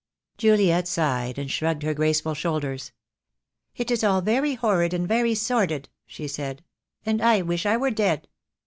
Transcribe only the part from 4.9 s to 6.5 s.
and very sordid," she